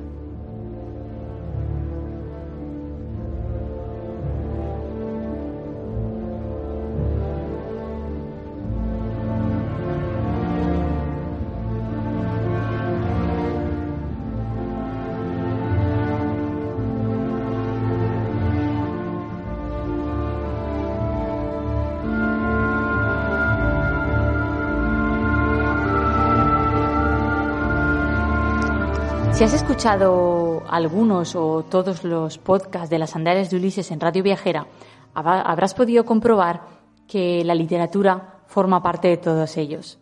Si 29.44 29.48
has 29.48 29.60
escuchado 29.60 30.62
algunos 30.70 31.36
o 31.36 31.66
todos 31.68 32.02
los 32.02 32.38
podcasts 32.38 32.88
de 32.88 32.98
las 32.98 33.10
sandalias 33.10 33.50
de 33.50 33.58
Ulises 33.58 33.90
en 33.90 34.00
Radio 34.00 34.22
Viajera, 34.22 34.66
habrás 35.12 35.74
podido 35.74 36.06
comprobar 36.06 36.62
que 37.06 37.44
la 37.44 37.54
literatura 37.54 38.38
forma 38.46 38.82
parte 38.82 39.08
de 39.08 39.18
todos 39.18 39.58
ellos. 39.58 39.98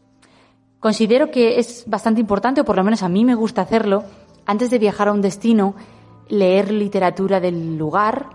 Considero 0.78 1.32
que 1.32 1.58
es 1.58 1.82
bastante 1.88 2.20
importante, 2.20 2.60
o 2.60 2.64
por 2.64 2.76
lo 2.76 2.84
menos 2.84 3.02
a 3.02 3.08
mí 3.08 3.24
me 3.24 3.34
gusta 3.34 3.62
hacerlo, 3.62 4.04
antes 4.46 4.70
de 4.70 4.78
viajar 4.78 5.08
a 5.08 5.12
un 5.12 5.22
destino, 5.22 5.74
leer 6.28 6.70
literatura 6.70 7.40
del 7.40 7.76
lugar 7.76 8.26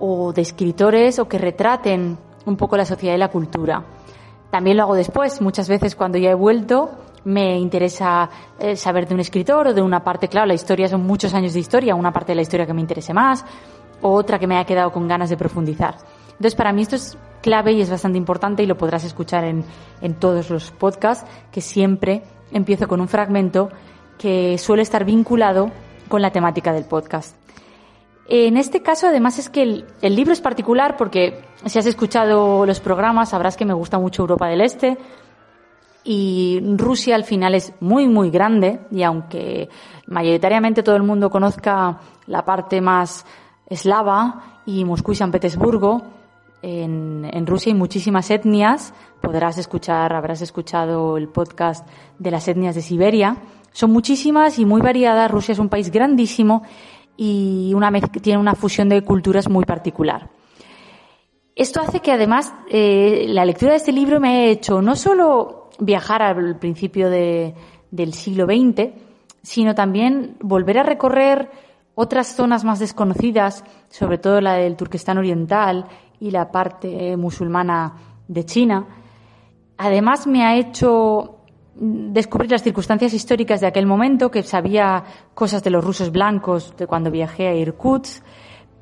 o 0.00 0.34
de 0.34 0.42
escritores 0.42 1.18
o 1.18 1.28
que 1.28 1.38
retraten 1.38 2.18
un 2.44 2.58
poco 2.58 2.76
la 2.76 2.84
sociedad 2.84 3.14
y 3.14 3.18
la 3.18 3.30
cultura. 3.30 3.84
También 4.50 4.76
lo 4.76 4.82
hago 4.82 4.96
después, 4.96 5.40
muchas 5.40 5.70
veces 5.70 5.96
cuando 5.96 6.18
ya 6.18 6.30
he 6.30 6.34
vuelto 6.34 6.90
me 7.24 7.58
interesa 7.58 8.28
eh, 8.58 8.76
saber 8.76 9.06
de 9.06 9.14
un 9.14 9.20
escritor 9.20 9.68
o 9.68 9.74
de 9.74 9.82
una 9.82 10.02
parte, 10.02 10.28
claro, 10.28 10.46
la 10.46 10.54
historia 10.54 10.88
son 10.88 11.06
muchos 11.06 11.34
años 11.34 11.52
de 11.52 11.60
historia, 11.60 11.94
una 11.94 12.12
parte 12.12 12.32
de 12.32 12.36
la 12.36 12.42
historia 12.42 12.66
que 12.66 12.74
me 12.74 12.80
interese 12.80 13.14
más, 13.14 13.44
o 14.00 14.12
otra 14.12 14.38
que 14.38 14.46
me 14.46 14.56
haya 14.56 14.66
quedado 14.66 14.92
con 14.92 15.06
ganas 15.06 15.30
de 15.30 15.36
profundizar. 15.36 15.96
Entonces, 16.30 16.54
para 16.54 16.72
mí 16.72 16.82
esto 16.82 16.96
es 16.96 17.16
clave 17.40 17.72
y 17.72 17.80
es 17.80 17.90
bastante 17.90 18.18
importante 18.18 18.62
y 18.62 18.66
lo 18.66 18.76
podrás 18.76 19.04
escuchar 19.04 19.44
en, 19.44 19.64
en 20.00 20.14
todos 20.14 20.50
los 20.50 20.70
podcasts, 20.70 21.28
que 21.50 21.60
siempre 21.60 22.22
empiezo 22.52 22.88
con 22.88 23.00
un 23.00 23.08
fragmento 23.08 23.70
que 24.18 24.58
suele 24.58 24.82
estar 24.82 25.04
vinculado 25.04 25.70
con 26.08 26.22
la 26.22 26.30
temática 26.30 26.72
del 26.72 26.84
podcast. 26.84 27.36
En 28.28 28.56
este 28.56 28.82
caso, 28.82 29.08
además, 29.08 29.38
es 29.38 29.48
que 29.50 29.62
el, 29.62 29.86
el, 30.00 30.14
libro 30.14 30.32
es 30.32 30.40
particular 30.40 30.96
porque 30.96 31.44
si 31.66 31.78
has 31.78 31.86
escuchado 31.86 32.64
los 32.64 32.80
programas 32.80 33.30
sabrás 33.30 33.56
que 33.56 33.64
me 33.64 33.74
gusta 33.74 33.98
mucho 33.98 34.22
Europa 34.22 34.46
del 34.46 34.60
Este, 34.60 34.96
y 36.04 36.60
Rusia 36.76 37.14
al 37.14 37.24
final 37.24 37.54
es 37.54 37.72
muy, 37.80 38.08
muy 38.08 38.30
grande 38.30 38.80
y 38.90 39.02
aunque 39.02 39.68
mayoritariamente 40.06 40.82
todo 40.82 40.96
el 40.96 41.02
mundo 41.02 41.30
conozca 41.30 41.98
la 42.26 42.44
parte 42.44 42.80
más 42.80 43.24
eslava 43.66 44.60
y 44.66 44.84
Moscú 44.84 45.12
y 45.12 45.16
San 45.16 45.30
Petersburgo, 45.30 46.02
en, 46.62 47.46
Rusia 47.46 47.72
hay 47.72 47.78
muchísimas 47.78 48.30
etnias. 48.30 48.94
Podrás 49.20 49.58
escuchar, 49.58 50.12
habrás 50.12 50.42
escuchado 50.42 51.16
el 51.16 51.28
podcast 51.28 51.86
de 52.18 52.30
las 52.30 52.46
etnias 52.46 52.74
de 52.74 52.82
Siberia. 52.82 53.36
Son 53.72 53.90
muchísimas 53.90 54.58
y 54.58 54.64
muy 54.64 54.80
variadas. 54.80 55.30
Rusia 55.30 55.52
es 55.52 55.58
un 55.58 55.68
país 55.68 55.90
grandísimo 55.90 56.62
y 57.16 57.72
una 57.74 57.90
tiene 58.00 58.38
una 58.38 58.54
fusión 58.54 58.88
de 58.88 59.02
culturas 59.02 59.48
muy 59.48 59.64
particular. 59.64 60.30
Esto 61.54 61.80
hace 61.80 62.00
que 62.00 62.12
además 62.12 62.54
eh, 62.70 63.26
la 63.28 63.44
lectura 63.44 63.72
de 63.72 63.78
este 63.78 63.92
libro 63.92 64.20
me 64.20 64.28
ha 64.28 64.44
hecho 64.46 64.80
no 64.80 64.96
solo 64.96 65.61
viajar 65.84 66.22
al 66.22 66.58
principio 66.58 67.10
del 67.10 68.14
siglo 68.14 68.46
XX, 68.46 68.90
sino 69.42 69.74
también 69.74 70.36
volver 70.40 70.78
a 70.78 70.82
recorrer 70.82 71.50
otras 71.94 72.34
zonas 72.34 72.64
más 72.64 72.78
desconocidas, 72.78 73.64
sobre 73.88 74.18
todo 74.18 74.40
la 74.40 74.54
del 74.54 74.76
Turquestán 74.76 75.18
Oriental 75.18 75.86
y 76.20 76.30
la 76.30 76.50
parte 76.50 77.16
musulmana 77.16 77.94
de 78.28 78.44
China. 78.44 78.86
Además 79.76 80.26
me 80.26 80.44
ha 80.44 80.56
hecho 80.56 81.38
descubrir 81.74 82.50
las 82.50 82.62
circunstancias 82.62 83.12
históricas 83.14 83.60
de 83.60 83.66
aquel 83.66 83.86
momento, 83.86 84.30
que 84.30 84.42
sabía 84.42 85.04
cosas 85.34 85.62
de 85.62 85.70
los 85.70 85.84
rusos 85.84 86.12
blancos 86.12 86.74
de 86.76 86.86
cuando 86.86 87.10
viajé 87.10 87.48
a 87.48 87.54
Irkutsk, 87.54 88.22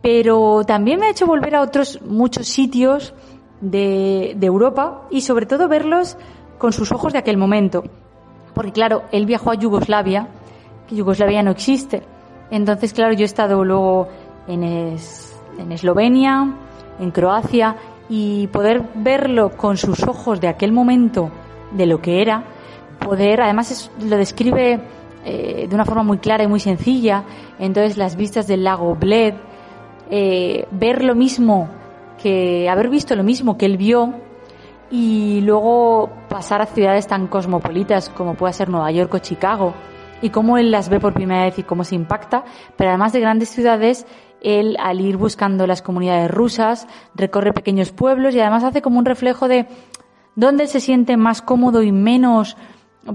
pero 0.03 0.65
también 0.65 1.01
me 1.01 1.07
ha 1.07 1.11
hecho 1.11 1.27
volver 1.27 1.55
a 1.57 1.63
otros 1.63 2.01
muchos 2.03 2.49
sitios 2.49 3.15
de, 3.61 4.37
Europa 4.41 5.07
y 5.11 5.21
sobre 5.21 5.47
todo 5.47 5.69
verlos 5.69 6.17
con 6.61 6.73
sus 6.75 6.93
ojos 6.93 7.15
de 7.15 7.19
aquel 7.19 7.39
momento. 7.39 7.83
Porque 8.55 8.71
claro, 8.71 9.05
él 9.11 9.25
viajó 9.25 9.51
a 9.51 9.55
Yugoslavia, 9.55 10.29
que 10.87 10.95
Yugoslavia 10.95 11.43
no 11.43 11.51
existe. 11.51 12.03
Entonces, 12.51 12.93
claro, 12.93 13.15
yo 13.15 13.23
he 13.23 13.25
estado 13.25 13.65
luego 13.65 14.09
en, 14.47 14.63
en 14.63 15.73
Eslovenia, 15.73 16.55
en 17.01 17.11
Croacia, 17.13 17.77
y 18.11 18.49
poder 18.49 18.83
verlo 18.95 19.57
con 19.57 19.79
sus 19.79 20.03
ojos 20.03 20.41
de 20.41 20.49
aquel 20.49 20.73
momento, 20.73 21.31
de 21.73 21.87
lo 21.87 22.03
que 22.03 22.21
era, 22.21 22.45
poder, 22.99 23.41
además 23.41 23.91
lo 24.05 24.17
describe 24.17 24.81
eh, 25.25 25.67
de 25.69 25.75
una 25.75 25.85
forma 25.85 26.03
muy 26.03 26.19
clara 26.19 26.45
y 26.45 26.49
muy 26.49 26.61
sencilla, 26.61 27.25
entonces 27.59 27.97
las 27.97 28.17
vistas 28.17 28.47
del 28.47 28.65
lago 28.65 28.97
Bled, 28.97 29.35
eh, 30.11 30.67
ver 30.73 31.05
lo 31.05 31.15
mismo 31.15 31.71
que, 32.21 32.69
haber 32.69 32.91
visto 32.91 33.15
lo 33.15 33.23
mismo 33.23 33.57
que 33.57 33.67
él 33.67 33.77
vio 33.77 34.13
y 34.91 35.41
luego 35.43 36.11
pasar 36.29 36.61
a 36.61 36.67
ciudades 36.67 37.07
tan 37.07 37.29
cosmopolitas 37.29 38.09
como 38.09 38.35
pueda 38.35 38.53
ser 38.53 38.69
Nueva 38.69 38.91
York 38.91 39.15
o 39.15 39.19
Chicago 39.19 39.75
y 40.21 40.31
cómo 40.31 40.59
él 40.59 40.71
las 40.71 40.89
ve 40.89 41.01
por 41.01 41.15
primera 41.15 41.45
vez 41.45 41.59
y 41.59 41.63
cómo 41.63 41.85
se 41.85 41.95
impacta, 41.95 42.45
pero 42.77 42.91
además 42.91 43.13
de 43.13 43.21
grandes 43.21 43.49
ciudades, 43.51 44.07
él 44.43 44.77
al 44.81 45.01
ir 45.01 45.17
buscando 45.17 45.67
las 45.67 45.81
comunidades 45.81 46.31
rusas 46.31 46.89
recorre 47.15 47.53
pequeños 47.53 47.93
pueblos 47.93 48.35
y 48.35 48.41
además 48.41 48.65
hace 48.65 48.83
como 48.83 48.99
un 48.99 49.05
reflejo 49.05 49.49
de 49.49 49.67
dónde 50.35 50.67
se 50.67 50.81
siente 50.81 51.17
más 51.17 51.41
cómodo 51.41 51.83
y 51.83 51.93
menos 51.93 52.57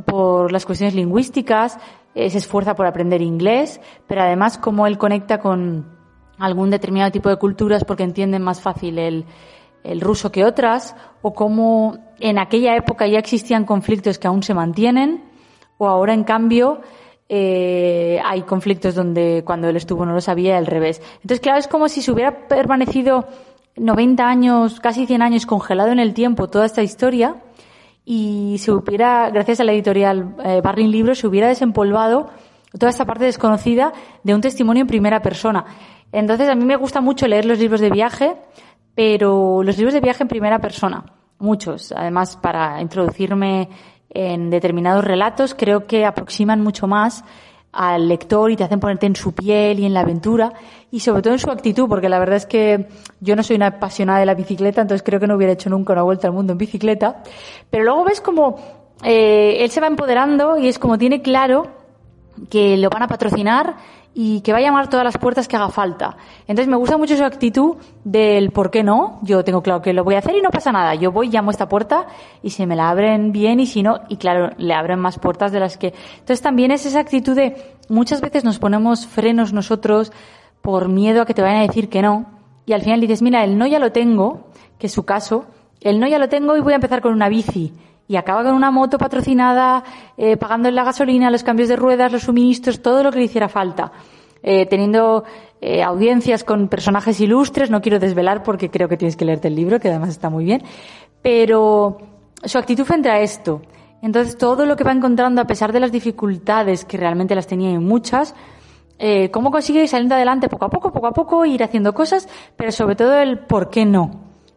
por 0.06 0.52
las 0.52 0.66
cuestiones 0.66 0.96
lingüísticas, 0.96 1.78
eh, 2.16 2.30
se 2.30 2.38
esfuerza 2.38 2.76
por 2.76 2.88
aprender 2.88 3.22
inglés, 3.22 3.82
pero 4.08 4.22
además 4.22 4.58
cómo 4.58 4.88
él 4.88 4.98
conecta 4.98 5.40
con 5.40 5.94
algún 6.38 6.70
determinado 6.70 7.12
tipo 7.12 7.30
de 7.30 7.38
culturas 7.38 7.84
porque 7.84 8.04
entienden 8.04 8.42
más 8.42 8.62
fácil 8.62 8.98
el, 8.98 9.26
el 9.86 10.02
ruso 10.02 10.32
que 10.32 10.44
otras, 10.44 10.96
o 11.22 11.34
cómo 11.34 11.98
en 12.20 12.38
aquella 12.38 12.76
época 12.76 13.08
ya 13.08 13.20
existían 13.20 13.66
conflictos 13.66 14.20
que 14.20 14.28
aún 14.28 14.44
se 14.44 14.54
mantienen, 14.54 15.24
o 15.78 15.88
ahora 15.88 16.14
en 16.14 16.24
cambio 16.24 16.82
eh, 17.28 18.20
hay 18.24 18.44
conflictos 18.44 18.96
donde 18.96 19.44
cuando 19.46 19.68
él 19.68 19.76
estuvo 19.76 20.06
no 20.06 20.14
lo 20.14 20.22
sabía 20.22 20.58
al 20.58 20.68
revés. 20.68 21.02
Entonces, 21.16 21.40
claro, 21.40 21.60
es 21.60 21.68
como 21.68 21.90
si 21.90 22.02
se 22.02 22.12
hubiera 22.12 22.48
permanecido 22.48 23.26
90 23.76 24.28
años, 24.28 24.80
casi 24.80 25.06
100 25.06 25.22
años 25.22 25.46
congelado 25.46 25.92
en 25.92 26.00
el 26.00 26.14
tiempo 26.14 26.48
toda 26.48 26.66
esta 26.66 26.84
historia 26.84 27.38
y 28.06 28.58
se 28.60 28.72
hubiera, 28.72 29.30
gracias 29.32 29.60
a 29.60 29.64
la 29.64 29.74
editorial 29.74 30.36
eh, 30.44 30.62
Barring 30.64 30.92
Libros, 30.92 31.20
se 31.20 31.28
hubiera 31.28 31.48
desempolvado 31.48 32.30
toda 32.78 32.90
esta 32.90 33.06
parte 33.06 33.26
desconocida 33.26 33.94
de 34.24 34.36
un 34.36 34.42
testimonio 34.42 34.82
en 34.82 34.88
primera 34.88 35.22
persona. 35.22 35.66
Entonces, 36.12 36.48
a 36.48 36.56
mí 36.56 36.64
me 36.64 36.76
gusta 36.76 37.02
mucho 37.02 37.28
leer 37.28 37.46
los 37.46 37.60
libros 37.60 37.82
de 37.82 37.90
viaje, 37.90 38.36
pero 38.96 39.62
los 39.62 39.78
libros 39.78 39.94
de 39.94 40.00
viaje 40.00 40.24
en 40.24 40.30
primera 40.30 40.60
persona, 40.60 41.06
muchos. 41.38 41.92
Además, 41.92 42.38
para 42.38 42.82
introducirme 42.82 43.70
en 44.10 44.50
determinados 44.50 45.04
relatos, 45.04 45.54
creo 45.54 45.86
que 45.86 46.06
aproximan 46.06 46.62
mucho 46.62 46.88
más 46.88 47.24
al 47.76 48.08
lector 48.08 48.50
y 48.52 48.56
te 48.56 48.64
hacen 48.64 48.80
ponerte 48.80 49.06
en 49.06 49.18
su 49.18 49.34
piel 49.34 49.80
y 49.80 49.86
en 49.86 49.94
la 49.94 50.00
aventura 50.00 50.54
y 50.92 51.02
sobre 51.02 51.22
todo 51.22 51.34
en 51.34 51.40
su 51.40 51.52
actitud, 51.52 51.90
porque 51.90 52.08
la 52.08 52.20
verdad 52.20 52.38
es 52.38 52.46
que 52.46 52.88
yo 53.20 53.36
no 53.36 53.44
soy 53.44 53.58
una 53.58 53.68
apasionada 53.68 54.20
de 54.20 54.26
la 54.26 54.34
bicicleta, 54.34 54.82
entonces 54.82 55.04
creo 55.04 55.20
que 55.20 55.28
no 55.28 55.36
hubiera 55.36 55.52
hecho 55.52 55.70
nunca 55.70 55.92
una 55.92 56.04
vuelta 56.04 56.28
al 56.28 56.34
mundo 56.34 56.54
en 56.54 56.58
bicicleta, 56.58 57.22
pero 57.70 57.84
luego 57.84 58.06
ves 58.06 58.22
como 58.22 58.56
eh, 59.04 59.58
él 59.60 59.70
se 59.72 59.82
va 59.82 59.88
empoderando 59.88 60.58
y 60.58 60.70
es 60.70 60.80
como 60.80 60.98
tiene 60.98 61.22
claro 61.22 61.68
que 62.50 62.78
lo 62.78 62.90
van 62.90 63.04
a 63.04 63.08
patrocinar 63.08 63.76
y 64.18 64.40
que 64.42 64.54
va 64.54 64.60
a 64.60 64.62
llamar 64.62 64.90
todas 64.90 65.04
las 65.04 65.18
puertas 65.18 65.48
que 65.48 65.58
haga 65.58 65.70
falta. 65.70 66.16
Entonces 66.48 66.70
me 66.70 66.78
gusta 66.78 66.98
mucho 66.98 67.18
su 67.18 67.24
actitud 67.26 67.76
del 68.06 68.52
por 68.52 68.72
qué 68.72 68.82
no. 68.82 69.20
Yo 69.24 69.44
tengo 69.44 69.62
claro 69.62 69.82
que 69.82 69.92
lo 69.92 70.06
voy 70.06 70.16
a 70.16 70.20
hacer 70.20 70.36
y 70.36 70.42
no 70.42 70.52
pasa 70.52 70.72
nada. 70.72 70.96
Yo 70.96 71.12
voy, 71.12 71.28
llamo 71.28 71.52
esta 71.52 71.68
puerta 71.68 72.08
y 72.42 72.52
se 72.52 72.66
me 72.66 72.78
la 72.78 72.90
abren 72.90 73.34
bien 73.34 73.60
y 73.60 73.66
si 73.66 73.84
no, 73.84 74.00
y 74.08 74.16
claro, 74.16 74.52
le 74.58 74.74
abren 74.74 75.00
más 75.00 75.20
puertas 75.20 75.52
de 75.52 75.60
las 75.60 75.78
que. 75.78 75.94
Entonces 76.14 76.42
también 76.42 76.72
es 76.72 76.86
esa 76.86 77.02
actitud 77.02 77.36
de 77.36 77.76
muchas 77.90 78.22
veces 78.22 78.46
nos 78.46 78.58
ponemos 78.58 79.06
frenos 79.06 79.52
nosotros 79.52 80.14
por 80.62 80.88
miedo 80.88 81.22
a 81.22 81.26
que 81.26 81.34
te 81.34 81.42
vayan 81.42 81.58
a 81.58 81.68
decir 81.68 81.90
que 81.90 82.02
no 82.02 82.26
y 82.66 82.72
al 82.72 82.82
final 82.82 83.02
dices, 83.02 83.22
mira, 83.22 83.44
el 83.44 83.58
no 83.58 83.68
ya 83.68 83.80
lo 83.80 83.92
tengo, 83.92 84.48
que 84.80 84.88
es 84.88 84.94
su 84.94 85.04
caso, 85.04 85.46
el 85.82 86.00
no 86.00 86.08
ya 86.08 86.20
lo 86.20 86.30
tengo 86.30 86.56
y 86.56 86.62
voy 86.62 86.74
a 86.74 86.78
empezar 86.78 87.02
con 87.02 87.14
una 87.14 87.30
bici 87.30 87.74
y 88.08 88.16
acaba 88.18 88.44
con 88.44 88.54
una 88.54 88.72
moto 88.72 88.98
patrocinada, 88.98 89.84
eh, 90.18 90.38
pagando 90.38 90.70
la 90.70 90.84
gasolina, 90.84 91.32
los 91.32 91.44
cambios 91.44 91.70
de 91.70 91.76
ruedas, 91.76 92.12
los 92.12 92.24
suministros, 92.24 92.82
todo 92.82 93.04
lo 93.04 93.12
que 93.12 93.20
le 93.20 93.26
hiciera 93.26 93.50
falta. 93.50 93.92
Eh, 94.44 94.68
teniendo 94.68 95.24
eh, 95.60 95.82
audiencias 95.82 96.44
con 96.44 96.68
personajes 96.68 97.20
ilustres, 97.20 97.72
no 97.72 97.82
quiero 97.82 97.98
desvelar 97.98 98.44
porque 98.44 98.70
creo 98.70 98.88
que 98.88 98.98
tienes 98.98 99.16
que 99.16 99.26
leerte 99.26 99.48
el 99.48 99.56
libro, 99.56 99.80
que 99.80 99.90
además 99.90 100.10
está 100.10 100.30
muy 100.30 100.46
bien, 100.46 100.62
pero 101.24 101.98
su 102.44 102.58
actitud 102.60 102.86
frente 102.86 103.10
a 103.10 103.20
esto. 103.20 103.64
Entonces, 104.04 104.38
todo 104.38 104.68
lo 104.68 104.76
que 104.76 104.84
va 104.84 104.92
encontrando, 104.92 105.42
a 105.42 105.48
pesar 105.48 105.74
de 105.74 105.80
las 105.80 105.92
dificultades, 105.92 106.86
que 106.86 106.98
realmente 106.98 107.34
las 107.34 107.48
tenía 107.48 107.72
y 107.72 107.80
muchas, 107.80 108.36
cómo 109.32 109.50
consigue 109.50 109.82
ir 109.82 109.88
saliendo 109.88 110.14
adelante 110.14 110.48
poco 110.48 110.66
a 110.66 110.70
poco, 110.70 110.92
poco 110.92 111.08
a 111.08 111.12
poco, 111.12 111.44
ir 111.44 111.64
haciendo 111.64 111.96
cosas, 111.96 112.30
pero 112.56 112.72
sobre 112.72 112.96
todo 112.96 113.18
el 113.18 113.40
por 113.40 113.72
qué 113.72 113.84
no. 113.84 114.12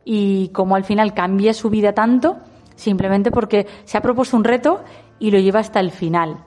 Y 0.05 0.49
cómo 0.49 0.77
al 0.77 0.85
final 0.85 1.15
cambia 1.15 1.55
su 1.55 1.71
vida 1.71 1.95
tanto 1.95 2.37
simplemente 2.79 3.31
porque 3.31 3.67
se 3.85 3.99
ha 3.99 4.01
propuesto 4.01 4.37
un 4.37 4.45
reto 4.45 4.83
y 5.19 5.31
lo 5.31 5.39
lleva 5.39 5.61
hasta 5.61 5.81
el 5.81 5.91
final. 5.91 6.45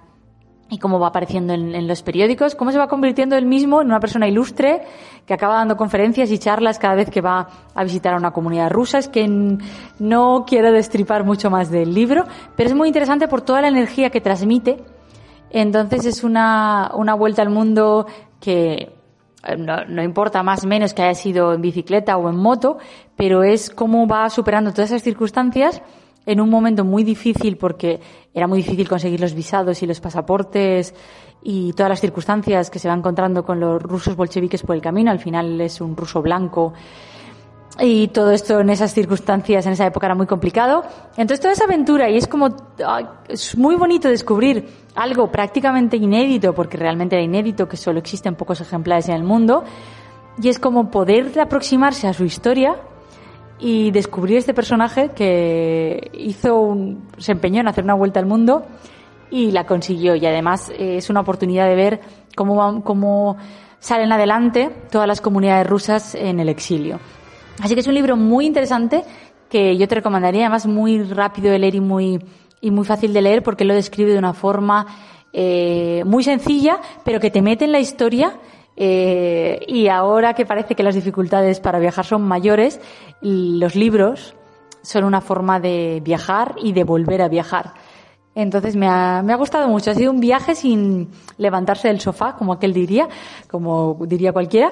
Y 0.70 0.78
cómo 0.78 1.00
va 1.00 1.08
apareciendo 1.08 1.54
en, 1.54 1.86
los 1.86 2.02
periódicos, 2.02 2.56
cómo 2.56 2.72
se 2.72 2.78
va 2.78 2.88
convirtiendo 2.88 3.36
él 3.36 3.46
mismo 3.46 3.82
en 3.82 3.88
una 3.88 4.00
persona 4.00 4.30
ilustre 4.30 4.84
que 5.26 5.34
acaba 5.34 5.56
dando 5.56 5.76
conferencias 5.76 6.32
y 6.32 6.39
charlas 6.39 6.80
cada 6.80 6.96
vez 6.96 7.10
que 7.10 7.20
va 7.20 7.50
a 7.76 7.84
visitar 7.84 8.13
a 8.13 8.17
una 8.17 8.32
comunidad 8.32 8.72
rusa. 8.72 8.98
Es 8.98 9.10
que 9.10 9.28
no 10.00 10.46
quiero 10.48 10.72
destripar 10.72 11.26
mucho 11.26 11.50
más 11.50 11.70
del 11.70 11.94
libro, 11.94 12.24
pero 12.56 12.70
es 12.70 12.76
muy 12.76 12.88
interesante 12.88 13.28
por 13.28 13.41
toda 13.41 13.60
la 13.60 13.67
energía 13.67 14.10
que 14.10 14.22
transmite. 14.22 14.78
Entonces 15.50 16.06
es 16.06 16.24
una, 16.24 16.91
una 16.96 17.15
vuelta 17.15 17.41
al 17.41 17.50
mundo 17.50 18.08
que 18.39 18.96
eh, 19.44 19.58
no, 19.58 19.84
no, 19.84 20.02
importa 20.02 20.41
más 20.41 20.65
menos 20.65 20.94
que 20.94 21.02
haya 21.02 21.15
sido 21.15 21.54
en 21.54 21.62
bicicleta 21.62 22.15
o 22.15 22.30
en 22.30 22.38
moto, 22.38 22.78
pero 23.17 23.44
es 23.44 23.70
cómo 23.70 24.08
va 24.08 24.30
superando 24.30 24.72
todas 24.72 24.91
esas 24.91 25.04
circunstancias 25.04 25.82
en 26.26 26.40
un 26.40 26.50
momento 26.50 26.86
muy 26.86 27.04
difícil 27.04 27.58
porque 27.58 28.00
era 28.34 28.48
muy 28.48 28.60
difícil 28.60 28.88
conseguir 28.88 29.20
los 29.20 29.34
visados 29.34 29.82
y 29.82 29.88
los 29.88 30.00
pasaportes 30.00 30.94
y 31.44 31.74
todas 31.74 31.90
las 31.90 32.02
circunstancias 32.02 32.70
que 32.70 32.80
se 32.80 32.88
va 32.88 32.94
encontrando 32.94 33.44
con 33.44 33.60
los 33.60 33.82
rusos 33.82 34.16
bolcheviques 34.16 34.62
por 34.64 34.76
el 34.76 34.82
camino. 34.82 35.12
Al 35.12 35.20
final 35.20 35.60
es 35.60 35.82
un 35.82 35.96
ruso 35.96 36.22
blanco 36.22 36.74
y 37.80 38.10
todo 38.10 38.32
esto 38.32 38.60
en 38.60 38.70
esas 38.70 38.94
circunstancias 38.94 39.66
en 39.66 39.74
esa 39.74 39.88
época 39.88 40.06
era 40.06 40.16
muy 40.16 40.28
complicado. 40.28 40.84
Entonces 41.18 41.40
toda 41.40 41.54
esa 41.54 41.66
aventura 41.66 42.10
y 42.10 42.18
es 42.18 42.28
como 42.28 42.50
es 43.28 43.58
muy 43.58 43.76
bonito 43.76 44.08
descubrir 44.08 44.68
algo 44.96 45.32
prácticamente 45.32 45.98
inédito 45.98 46.54
porque 46.54 46.78
realmente 46.78 47.16
era 47.16 47.24
inédito 47.24 47.68
que 47.68 47.78
solo 47.78 48.00
existen 48.00 48.36
pocos 48.36 48.62
ejemplares 48.62 49.10
en 49.10 49.16
el 49.16 49.24
mundo 49.24 49.64
y 50.42 50.50
es 50.50 50.60
como 50.60 50.92
poder 50.92 51.40
aproximarse 51.40 52.08
a 52.08 52.14
su 52.14 52.26
historia 52.26 52.76
y 53.62 53.91
descubrí 53.91 54.36
este 54.36 54.54
personaje 54.56 55.10
que 55.10 56.10
hizo 56.13 56.60
un, 56.60 57.08
se 57.17 57.32
empeñó 57.32 57.62
en 57.62 57.67
hacer 57.67 57.84
una 57.84 57.93
vuelta 57.93 58.19
al 58.19 58.26
mundo 58.26 58.65
y 59.30 59.52
la 59.52 59.65
consiguió 59.65 60.15
y 60.15 60.26
además 60.26 60.71
eh, 60.71 60.97
es 60.97 61.10
una 61.10 61.21
oportunidad 61.21 61.67
de 61.67 61.76
ver 61.76 62.02
cómo, 62.36 62.84
cómo 62.84 63.38
salen 63.80 64.12
adelante 64.12 64.71
todas 64.91 65.08
las 65.08 65.21
comunidades 65.21 65.67
rusas 65.67 66.15
en 66.15 66.39
el 66.39 66.50
exilio. 66.50 67.00
Así 67.62 67.76
que 67.76 67.82
es 67.82 67.88
un 67.88 67.93
libro 67.93 68.17
muy 68.17 68.47
interesante 68.47 69.04
que 69.47 69.78
yo 69.78 69.88
te 69.88 69.95
recomendaría, 69.95 70.45
además 70.45 70.65
muy 70.65 71.04
rápido 71.04 71.52
de 71.52 71.60
leer 71.60 71.76
y 71.76 71.82
muy, 71.82 72.19
y 72.62 72.71
muy 72.71 72.86
fácil 72.86 73.13
de 73.13 73.21
leer 73.21 73.43
porque 73.43 73.63
lo 73.63 73.76
describe 73.76 74.12
de 74.12 74.17
una 74.17 74.34
forma 74.34 74.88
eh, 75.34 76.04
muy 76.06 76.24
sencilla, 76.24 76.80
pero 77.06 77.19
que 77.19 77.30
te 77.30 77.41
mete 77.41 77.65
en 77.65 77.74
la 77.74 77.80
historia 77.80 78.39
eh, 78.84 79.63
y 79.67 79.89
ahora 79.89 80.34
que 80.34 80.44
parece 80.44 80.74
que 80.74 80.82
las 80.82 80.96
dificultades 80.96 81.60
para 81.60 81.78
viajar 81.78 82.04
son 82.04 82.24
mayores, 82.24 82.82
los 83.22 83.76
libros 83.76 84.34
son 84.82 85.04
una 85.04 85.22
forma 85.22 85.60
de 85.60 86.02
viajar 86.04 86.56
y 86.60 86.74
de 86.74 86.84
volver 86.84 87.22
a 87.22 87.28
viajar. 87.28 87.76
Entonces 88.34 88.76
me 88.76 88.88
ha, 88.88 89.22
me 89.22 89.34
ha 89.34 89.36
gustado 89.36 89.67
mucho. 89.67 89.91
Ha 89.91 89.94
sido 89.94 90.12
un 90.12 90.20
viaje 90.20 90.56
sin 90.56 91.10
levantarse 91.38 91.89
del 91.89 92.00
sofá, 92.00 92.36
como 92.36 92.54
aquel 92.54 92.74
diría, 92.74 93.08
como 93.52 94.00
diría 94.08 94.34
cualquiera, 94.34 94.72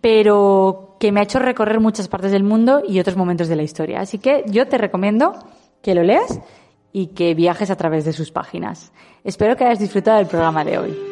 pero 0.00 0.96
que 0.98 1.12
me 1.12 1.20
ha 1.20 1.24
hecho 1.24 1.38
recorrer 1.38 1.78
muchas 1.78 2.08
partes 2.08 2.32
del 2.32 2.44
mundo 2.44 2.80
y 2.88 3.00
otros 3.00 3.18
momentos 3.18 3.48
de 3.48 3.56
la 3.56 3.64
historia. 3.64 4.00
Así 4.00 4.16
que 4.16 4.44
yo 4.46 4.66
te 4.66 4.78
recomiendo 4.78 5.34
que 5.82 5.94
lo 5.94 6.02
leas 6.02 6.40
y 6.90 7.08
que 7.08 7.34
viajes 7.34 7.70
a 7.70 7.76
través 7.76 8.06
de 8.06 8.14
sus 8.14 8.32
páginas. 8.32 8.92
Espero 9.24 9.56
que 9.56 9.64
hayas 9.64 9.78
disfrutado 9.78 10.16
del 10.16 10.26
programa 10.26 10.64
de 10.64 10.78
hoy. 10.78 11.11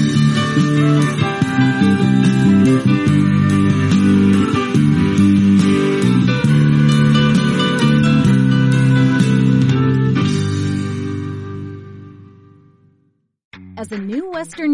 As 13.81 13.91
a 13.91 13.97
new 13.97 14.29
Western 14.29 14.73